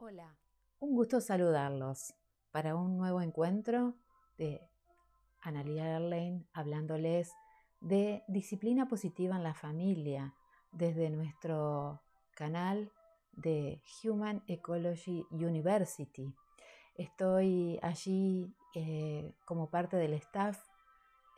Hola, 0.00 0.38
un 0.78 0.94
gusto 0.94 1.20
saludarlos 1.20 2.14
para 2.52 2.76
un 2.76 2.96
nuevo 2.96 3.20
encuentro 3.20 3.96
de 4.36 4.62
Analia 5.40 5.96
Erlein 5.96 6.46
hablándoles 6.52 7.32
de 7.80 8.22
disciplina 8.28 8.86
positiva 8.86 9.34
en 9.34 9.42
la 9.42 9.54
familia 9.54 10.36
desde 10.70 11.10
nuestro 11.10 12.00
canal 12.36 12.92
de 13.32 13.82
Human 14.04 14.44
Ecology 14.46 15.26
University. 15.32 16.32
Estoy 16.94 17.80
allí 17.82 18.54
eh, 18.76 19.34
como 19.46 19.68
parte 19.68 19.96
del 19.96 20.12
staff 20.12 20.62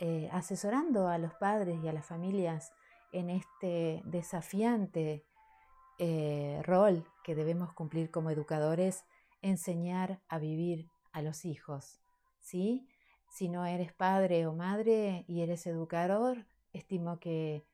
eh, 0.01 0.29
asesorando 0.33 1.09
a 1.09 1.17
los 1.17 1.33
padres 1.33 1.83
y 1.83 1.89
a 1.89 1.95
las 1.95 2.05
familias 2.05 2.75
en 3.11 3.31
este 3.31 4.03
desafiante 4.05 5.25
eh, 6.03 6.63
rol 6.65 7.05
que 7.23 7.35
debemos 7.35 7.75
cumplir 7.75 8.11
como 8.11 8.31
educadores, 8.31 9.05
enseñar 9.43 10.23
a 10.29 10.39
vivir 10.39 10.89
a 11.13 11.21
los 11.21 11.45
hijos. 11.45 12.01
¿sí? 12.41 12.89
Si 13.29 13.51
no 13.51 13.67
eres 13.67 13.93
padre 13.93 14.47
o 14.47 14.55
madre 14.55 15.27
y 15.29 15.43
eres 15.43 15.67
educador, 15.67 16.47
estimo 16.73 17.21
que 17.21 17.67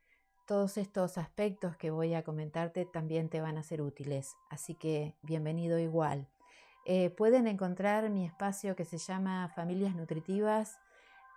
todos 0.44 0.76
estos 0.76 1.18
aspectos 1.18 1.76
que 1.76 1.92
voy 1.92 2.14
a 2.14 2.24
comentarte 2.24 2.84
también 2.84 3.28
te 3.28 3.40
van 3.40 3.58
a 3.58 3.62
ser 3.62 3.80
útiles. 3.80 4.34
Así 4.50 4.74
que 4.74 5.14
bienvenido 5.22 5.78
igual. 5.78 6.28
Eh, 6.84 7.10
pueden 7.10 7.46
encontrar 7.46 8.10
mi 8.10 8.24
espacio 8.24 8.74
que 8.74 8.84
se 8.84 8.98
llama 8.98 9.52
Familias 9.54 9.94
Nutritivas 9.94 10.80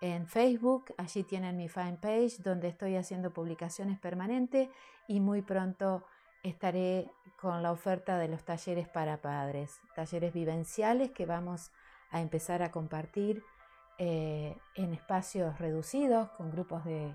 en 0.00 0.26
Facebook. 0.26 0.92
Allí 0.98 1.22
tienen 1.22 1.56
mi 1.56 1.68
fanpage 1.68 2.38
donde 2.42 2.66
estoy 2.66 2.96
haciendo 2.96 3.32
publicaciones 3.32 4.00
permanentes 4.00 4.68
y 5.06 5.20
muy 5.20 5.42
pronto 5.42 6.04
estaré 6.42 7.10
con 7.40 7.62
la 7.62 7.72
oferta 7.72 8.18
de 8.18 8.28
los 8.28 8.44
talleres 8.44 8.88
para 8.88 9.20
padres, 9.20 9.80
talleres 9.94 10.32
vivenciales 10.32 11.10
que 11.10 11.26
vamos 11.26 11.70
a 12.10 12.20
empezar 12.20 12.62
a 12.62 12.70
compartir 12.70 13.42
eh, 13.98 14.56
en 14.74 14.94
espacios 14.94 15.58
reducidos 15.58 16.30
con 16.30 16.50
grupos 16.50 16.84
de 16.84 17.14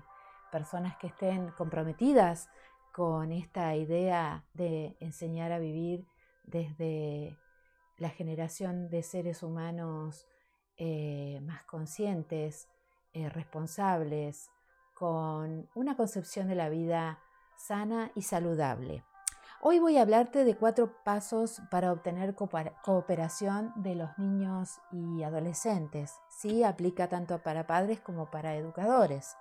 personas 0.50 0.96
que 0.96 1.08
estén 1.08 1.50
comprometidas 1.50 2.48
con 2.92 3.32
esta 3.32 3.76
idea 3.76 4.44
de 4.54 4.96
enseñar 5.00 5.52
a 5.52 5.58
vivir 5.58 6.06
desde 6.44 7.38
la 7.98 8.10
generación 8.10 8.88
de 8.88 9.02
seres 9.02 9.42
humanos 9.42 10.26
eh, 10.76 11.40
más 11.42 11.62
conscientes, 11.64 12.68
eh, 13.12 13.28
responsables, 13.28 14.50
con 14.94 15.68
una 15.74 15.96
concepción 15.96 16.48
de 16.48 16.54
la 16.54 16.68
vida 16.68 17.18
sana 17.56 18.12
y 18.14 18.22
saludable. 18.22 19.04
Hoy 19.68 19.80
voy 19.80 19.98
a 19.98 20.02
hablarte 20.02 20.44
de 20.44 20.56
cuatro 20.56 20.92
pasos 21.02 21.60
para 21.72 21.90
obtener 21.90 22.36
cooperación 22.36 23.72
de 23.74 23.96
los 23.96 24.16
niños 24.16 24.80
y 24.92 25.24
adolescentes. 25.24 26.20
Sí, 26.28 26.62
aplica 26.62 27.08
tanto 27.08 27.42
para 27.42 27.66
padres 27.66 28.00
como 28.00 28.30
para 28.30 28.54
educadores. 28.54 29.36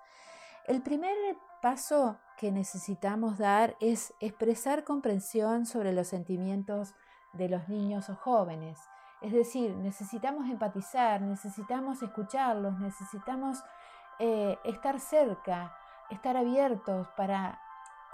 El 0.65 0.81
primer 0.81 1.15
paso 1.61 2.17
que 2.37 2.51
necesitamos 2.51 3.37
dar 3.37 3.77
es 3.79 4.15
expresar 4.19 4.83
comprensión 4.83 5.67
sobre 5.67 5.93
los 5.93 6.07
sentimientos 6.07 6.95
de 7.33 7.47
los 7.47 7.69
niños 7.69 8.09
o 8.09 8.15
jóvenes. 8.15 8.79
Es 9.21 9.31
decir, 9.31 9.75
necesitamos 9.75 10.49
empatizar, 10.49 11.21
necesitamos 11.21 12.01
escucharlos, 12.01 12.79
necesitamos 12.79 13.63
eh, 14.17 14.57
estar 14.63 14.99
cerca, 14.99 15.77
estar 16.09 16.35
abiertos 16.35 17.07
para 17.15 17.61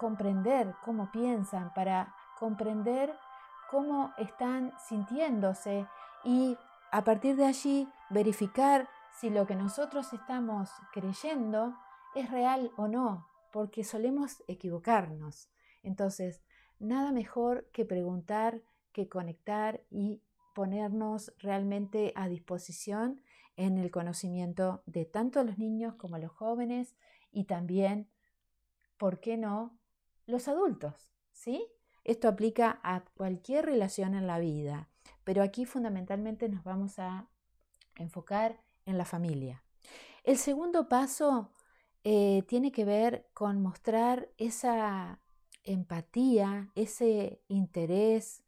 comprender 0.02 0.74
cómo 0.84 1.12
piensan, 1.12 1.72
para 1.76 2.16
comprender 2.40 3.16
cómo 3.70 4.12
están 4.18 4.74
sintiéndose 4.80 5.88
y 6.24 6.58
a 6.92 7.04
partir 7.04 7.36
de 7.36 7.46
allí 7.46 7.88
verificar 8.10 8.90
si 9.20 9.30
lo 9.30 9.46
que 9.46 9.56
nosotros 9.56 10.12
estamos 10.12 10.72
creyendo 10.92 11.76
es 12.16 12.32
real 12.32 12.72
o 12.78 12.88
no, 12.88 13.28
porque 13.54 13.84
solemos 13.84 14.44
equivocarnos. 14.48 15.52
Entonces, 15.84 16.42
nada 16.80 17.12
mejor 17.12 17.70
que 17.72 17.86
preguntar, 17.86 18.60
que 18.94 19.08
conectar 19.08 19.84
y 19.92 20.24
ponernos 20.56 21.32
realmente 21.38 22.12
a 22.16 22.28
disposición 22.28 23.22
en 23.56 23.78
el 23.78 23.92
conocimiento 23.92 24.82
de 24.88 25.06
tanto 25.06 25.44
los 25.44 25.60
niños 25.60 25.94
como 25.94 26.18
los 26.18 26.32
jóvenes 26.32 26.96
y 27.32 27.44
también, 27.44 28.10
¿por 28.98 29.20
qué 29.20 29.38
no?, 29.38 29.78
los 30.32 30.48
adultos, 30.48 31.12
¿sí? 31.32 31.68
Esto 32.04 32.28
aplica 32.28 32.80
a 32.84 33.04
cualquier 33.16 33.66
relación 33.66 34.16
en 34.16 34.26
la 34.26 34.40
vida, 34.40 34.90
pero 35.24 35.44
aquí 35.44 35.66
fundamentalmente 35.66 36.50
nos 36.50 36.64
vamos 36.64 36.98
a 36.98 37.28
enfocar 37.98 38.60
en 38.86 38.98
la 38.98 39.06
familia. 39.06 39.64
El 40.24 40.38
segundo 40.38 40.90
paso 40.90 41.52
eh, 42.04 42.44
tiene 42.48 42.72
que 42.72 42.86
ver 42.86 43.28
con 43.34 43.62
mostrar 43.62 44.30
esa 44.38 45.20
empatía, 45.64 46.72
ese 46.76 47.42
interés 47.48 48.44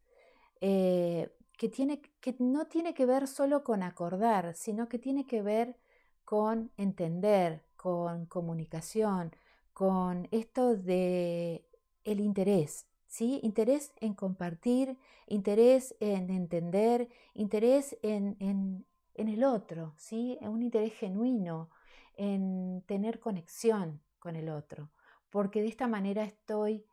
eh, 0.61 1.35
que, 1.57 1.69
tiene, 1.69 2.01
que 2.19 2.35
no 2.39 2.65
tiene 2.65 2.93
que 2.93 3.05
ver 3.05 3.27
solo 3.27 3.63
con 3.63 3.83
acordar, 3.83 4.55
sino 4.55 4.89
que 4.89 4.97
tiene 4.97 5.27
que 5.27 5.41
ver 5.41 5.77
con 6.25 6.71
entender, 6.77 7.63
con 7.75 8.25
comunicación, 8.25 9.35
con 9.73 10.27
esto 10.31 10.75
de 10.75 11.67
el 12.03 12.19
interés, 12.19 12.87
¿sí? 13.07 13.39
Interés 13.43 13.93
en 13.99 14.13
compartir, 14.13 14.97
interés 15.27 15.95
en 15.99 16.29
entender, 16.29 17.09
interés 17.33 17.97
en, 18.01 18.35
en, 18.39 18.85
el 19.15 19.43
otro, 19.43 19.93
¿sí? 19.97 20.37
Un 20.41 20.63
interés 20.63 20.93
genuino, 20.93 21.69
en 22.15 22.83
tener 22.85 23.19
conexión 23.19 24.01
con 24.19 24.35
el 24.35 24.49
otro, 24.49 24.91
porque 25.29 25.61
de 25.61 25.67
esta 25.67 25.87
manera 25.87 26.23
estoy 26.23 26.85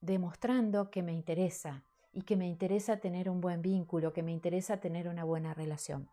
demostrando 0.00 0.90
que 0.90 1.02
me 1.02 1.12
interesa 1.12 1.84
y 2.12 2.22
que 2.22 2.36
me 2.36 2.46
interesa 2.46 2.98
tener 2.98 3.28
un 3.28 3.40
buen 3.40 3.62
vínculo, 3.62 4.12
que 4.12 4.22
me 4.22 4.32
interesa 4.32 4.78
tener 4.78 5.08
una 5.08 5.24
buena 5.24 5.54
relación. 5.54 6.08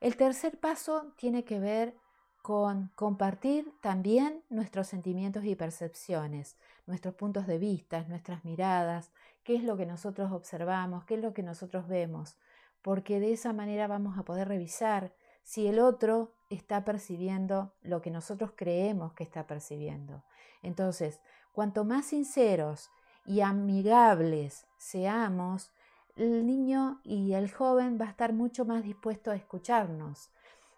El 0.00 0.16
tercer 0.16 0.58
paso 0.58 1.12
tiene 1.16 1.44
que 1.44 1.60
ver 1.60 1.94
con 2.42 2.90
compartir 2.96 3.72
también 3.80 4.42
nuestros 4.50 4.88
sentimientos 4.88 5.44
y 5.44 5.54
percepciones, 5.54 6.56
nuestros 6.86 7.14
puntos 7.14 7.46
de 7.46 7.58
vista, 7.58 8.04
nuestras 8.08 8.44
miradas, 8.44 9.12
qué 9.44 9.54
es 9.54 9.62
lo 9.62 9.76
que 9.76 9.86
nosotros 9.86 10.32
observamos, 10.32 11.04
qué 11.04 11.14
es 11.14 11.20
lo 11.20 11.32
que 11.32 11.44
nosotros 11.44 11.86
vemos, 11.86 12.36
porque 12.82 13.20
de 13.20 13.32
esa 13.32 13.52
manera 13.52 13.86
vamos 13.86 14.18
a 14.18 14.24
poder 14.24 14.48
revisar 14.48 15.12
si 15.44 15.68
el 15.68 15.78
otro 15.78 16.34
está 16.50 16.84
percibiendo 16.84 17.72
lo 17.82 18.02
que 18.02 18.10
nosotros 18.10 18.52
creemos 18.56 19.12
que 19.14 19.24
está 19.24 19.46
percibiendo. 19.46 20.24
Entonces, 20.62 21.20
cuanto 21.52 21.84
más 21.84 22.06
sinceros 22.06 22.90
y 23.24 23.40
amigables 23.40 24.66
seamos, 24.78 25.70
el 26.16 26.44
niño 26.44 27.00
y 27.04 27.34
el 27.34 27.50
joven 27.50 27.98
va 28.00 28.06
a 28.06 28.10
estar 28.10 28.32
mucho 28.32 28.64
más 28.64 28.82
dispuesto 28.82 29.30
a 29.30 29.36
escucharnos, 29.36 30.30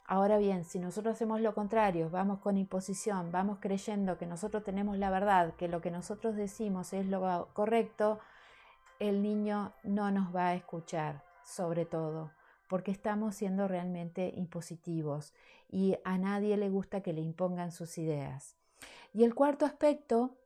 Ahora 0.06 0.36
bien, 0.36 0.64
si 0.64 0.78
nosotros 0.78 1.14
hacemos 1.14 1.40
lo 1.40 1.54
contrario, 1.54 2.10
vamos 2.10 2.40
con 2.40 2.58
imposición, 2.58 3.32
vamos 3.32 3.58
creyendo 3.60 4.18
que 4.18 4.26
nosotros 4.26 4.62
tenemos 4.62 4.98
la 4.98 5.08
verdad, 5.08 5.54
que 5.54 5.66
lo 5.66 5.80
que 5.80 5.90
nosotros 5.90 6.36
decimos 6.36 6.92
es 6.92 7.06
lo 7.06 7.48
correcto, 7.54 8.20
el 8.98 9.22
niño 9.22 9.72
no 9.82 10.10
nos 10.10 10.34
va 10.34 10.48
a 10.48 10.54
escuchar, 10.54 11.24
sobre 11.42 11.86
todo, 11.86 12.32
porque 12.68 12.90
estamos 12.90 13.34
siendo 13.34 13.66
realmente 13.66 14.32
impositivos 14.36 15.32
y 15.70 15.96
a 16.04 16.18
nadie 16.18 16.58
le 16.58 16.68
gusta 16.68 17.00
que 17.00 17.14
le 17.14 17.22
impongan 17.22 17.72
sus 17.72 17.96
ideas. 17.96 18.56
Y 19.14 19.24
el 19.24 19.34
cuarto 19.34 19.64
aspecto 19.64 20.36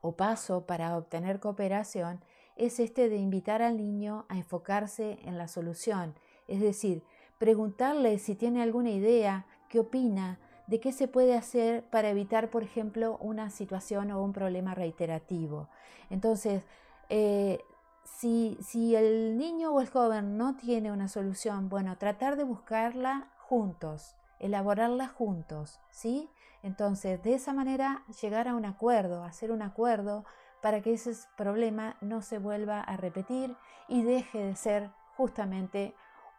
o 0.00 0.12
paso 0.12 0.64
para 0.64 0.96
obtener 0.96 1.40
cooperación 1.40 2.22
es 2.54 2.78
este 2.78 3.08
de 3.08 3.16
invitar 3.16 3.62
al 3.62 3.76
niño 3.76 4.26
a 4.28 4.36
enfocarse 4.36 5.18
en 5.24 5.38
la 5.38 5.48
solución, 5.48 6.14
es 6.46 6.60
decir, 6.60 7.02
preguntarle 7.38 8.18
si 8.18 8.34
tiene 8.34 8.62
alguna 8.62 8.90
idea, 8.90 9.46
qué 9.68 9.80
opina, 9.80 10.38
de 10.66 10.80
qué 10.80 10.92
se 10.92 11.08
puede 11.08 11.36
hacer 11.36 11.84
para 11.84 12.10
evitar, 12.10 12.50
por 12.50 12.62
ejemplo, 12.62 13.18
una 13.20 13.50
situación 13.50 14.10
o 14.10 14.22
un 14.22 14.32
problema 14.32 14.74
reiterativo. 14.74 15.68
Entonces, 16.10 16.64
eh, 17.08 17.60
si, 18.04 18.58
si 18.60 18.96
el 18.96 19.36
niño 19.36 19.72
o 19.72 19.80
el 19.80 19.88
joven 19.88 20.36
no 20.36 20.56
tiene 20.56 20.92
una 20.92 21.08
solución, 21.08 21.68
bueno, 21.68 21.96
tratar 21.98 22.36
de 22.36 22.44
buscarla 22.44 23.28
juntos, 23.38 24.16
elaborarla 24.38 25.08
juntos, 25.08 25.80
¿sí? 25.90 26.28
Entonces, 26.62 27.22
de 27.22 27.34
esa 27.34 27.52
manera, 27.52 28.02
llegar 28.20 28.48
a 28.48 28.54
un 28.54 28.64
acuerdo, 28.64 29.22
hacer 29.22 29.52
un 29.52 29.62
acuerdo 29.62 30.24
para 30.62 30.80
que 30.80 30.94
ese 30.94 31.12
problema 31.36 31.96
no 32.00 32.22
se 32.22 32.38
vuelva 32.38 32.80
a 32.80 32.96
repetir 32.96 33.56
y 33.88 34.02
deje 34.02 34.38
de 34.38 34.56
ser 34.56 34.90
justamente 35.16 35.94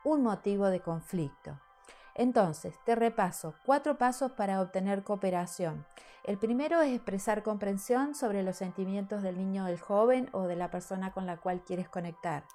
un 0.08 0.24
motivo 0.24 0.68
de 0.70 0.80
conflicto. 0.80 1.60
Entonces, 2.16 2.74
te 2.86 2.96
repaso 2.96 3.54
cuatro 3.66 3.98
pasos 3.98 4.32
para 4.32 4.62
obtener 4.62 5.04
cooperación. 5.04 5.86
El 6.24 6.38
primero 6.38 6.82
es 6.82 6.96
expresar 6.96 7.44
comprensión 7.44 8.16
sobre 8.16 8.42
los 8.42 8.56
sentimientos 8.56 9.22
del 9.22 9.38
niño, 9.38 9.66
del 9.66 9.80
joven 9.80 10.30
o 10.32 10.48
de 10.48 10.56
la 10.56 10.72
persona 10.72 11.12
con 11.12 11.26
la 11.26 11.38
cual 11.38 11.62
quieres 11.64 11.90
conectar. 11.90 12.46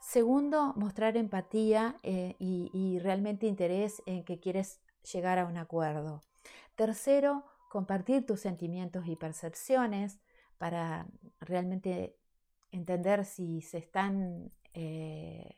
Segundo, 0.00 0.74
mostrar 0.76 1.16
empatía 1.16 1.96
eh, 2.02 2.36
y, 2.38 2.98
realmente 2.98 3.46
interés 3.46 4.02
en 4.04 4.22
que 4.22 4.38
quieres 4.38 4.80
llegar 5.10 5.38
a 5.38 5.46
un 5.46 5.56
acuerdo. 5.56 6.22
Tercero, 6.76 7.44
compartir 7.70 8.26
tus 8.26 8.40
sentimientos 8.40 9.06
y 9.06 9.16
percepciones 9.16 10.20
para 10.58 11.06
realmente 11.40 12.18
entender 12.70 13.24
si 13.24 13.62
se 13.62 13.78
están 13.78 14.52
eh, 14.74 15.54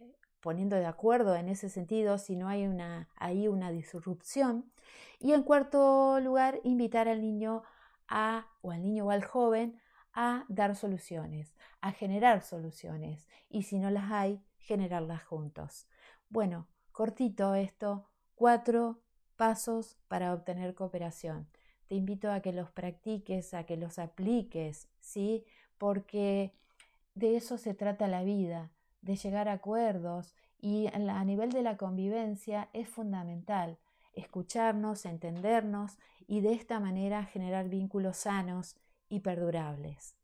poniendo 0.46 0.76
de 0.76 0.87
acuerdo 0.87 1.34
en 1.34 1.48
ese 1.48 1.69
sentido, 1.69 2.19
si 2.19 2.37
no 2.37 2.46
hay 2.46 2.69
una, 2.69 3.08
ahí 3.16 3.48
una 3.48 3.72
disrupción. 3.72 4.70
Y 5.19 5.32
en 5.32 5.43
cuarto 5.43 6.20
lugar, 6.20 6.60
invitar 6.62 7.08
al 7.08 7.20
niño 7.20 7.64
a, 8.06 8.46
o 8.62 8.70
al 8.70 8.81
niño 8.81 9.06
o 9.06 9.10
al 9.10 9.25
joven 9.25 9.81
a 10.12 10.44
dar 10.48 10.76
soluciones, 10.76 11.56
a 11.81 11.90
generar 11.90 12.43
soluciones 12.43 13.26
y 13.48 13.64
si 13.64 13.81
no 13.81 13.90
las 13.90 14.12
hay, 14.12 14.40
generarlas 14.58 15.25
juntos. 15.25 15.88
Bueno, 16.28 16.69
cortito 16.93 17.56
esto, 17.56 18.08
cuatro 18.37 19.02
pasos 19.34 19.98
para 20.06 20.32
obtener 20.32 20.76
cooperación. 20.76 21.48
Te 21.88 21.96
invito 21.96 22.31
a 22.31 22.38
que 22.38 22.52
los 22.52 22.70
practiques, 22.70 23.52
a 23.52 23.64
que 23.64 23.76
los 23.76 23.98
apliques, 23.98 24.88
¿sí? 25.00 25.44
Porque 25.76 26.54
de 27.16 27.34
eso 27.34 27.58
se 27.58 27.75
trata 27.75 28.06
la 28.06 28.22
vida, 28.22 28.70
de 29.06 29.17
llegar 29.17 29.49
a 29.49 29.55
acuerdos 29.55 30.35
y 30.61 30.88
a 30.88 31.25
nivel 31.25 31.50
de 31.50 31.62
la 31.62 31.76
convivencia 31.76 32.69
es 32.73 32.88
fundamental 32.88 33.79
escucharnos, 34.12 35.05
entendernos 35.05 35.99
y 36.26 36.41
de 36.41 36.55
esta 36.55 36.81
manera 36.81 37.25
generar 37.25 37.69
vínculos 37.69 38.17
sanos 38.17 38.76
y 39.08 39.20
perdurables. 39.20 40.17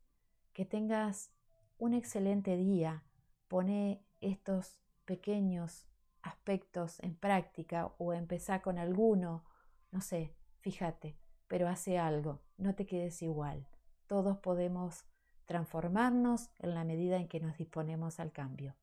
Que 0.51 0.65
tengas 0.65 1.31
un 1.77 1.93
excelente 1.93 2.57
día. 2.57 3.03
Pone 3.47 4.03
estos 4.19 4.77
pequeños 5.05 5.85
aspectos 6.21 6.99
en 7.01 7.15
práctica 7.15 7.93
o 7.97 8.13
empezar 8.13 8.61
con 8.61 8.77
alguno, 8.77 9.45
no 9.91 10.01
sé, 10.01 10.33
fíjate, 10.59 11.15
pero 11.47 11.67
hace 11.67 11.99
algo, 11.99 12.41
no 12.57 12.73
te 12.75 12.85
quedes 12.85 13.21
igual. 13.21 13.67
Todos 14.07 14.37
podemos 14.39 15.05
transformarnos 15.45 16.49
en 16.59 16.73
la 16.73 16.83
medida 16.83 17.17
en 17.17 17.27
que 17.27 17.39
nos 17.39 17.57
disponemos 17.57 18.19
al 18.19 18.31
cambio. 18.31 18.75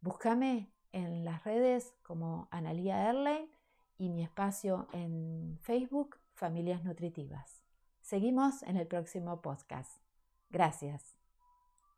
Búscame 0.00 0.70
en 0.92 1.24
las 1.24 1.44
redes 1.44 1.94
como 2.02 2.48
Analía 2.50 3.08
Erlein 3.08 3.50
y 3.98 4.08
mi 4.08 4.22
espacio 4.22 4.88
en 4.92 5.58
Facebook, 5.60 6.16
Familias 6.34 6.84
Nutritivas. 6.84 7.62
Seguimos 8.00 8.62
en 8.62 8.76
el 8.76 8.86
próximo 8.86 9.42
podcast. 9.42 10.00
Gracias. 10.48 11.19